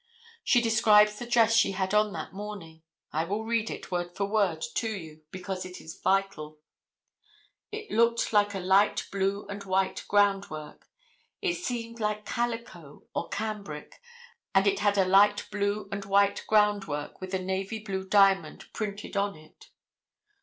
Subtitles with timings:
[0.43, 2.81] She describes the dress she had on that morning.
[3.13, 6.57] I will read it, word for word, to you, because it is vital:
[7.71, 10.89] "It looked like a light blue and white ground work;
[11.39, 14.01] it seemed like calico or cambric,
[14.55, 18.73] and it had a light blue and white ground work with a navy blue diamond
[18.73, 19.69] printed on it."